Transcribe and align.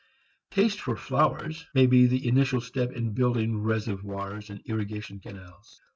Taste 0.49 0.81
for 0.81 0.95
flowers 0.97 1.67
may 1.75 1.85
be 1.85 2.07
the 2.07 2.27
initial 2.27 2.59
step 2.59 2.91
in 2.91 3.13
building 3.13 3.61
reservoirs 3.61 4.49
and 4.49 4.59
irrigation 4.65 5.19
canals. 5.19 5.79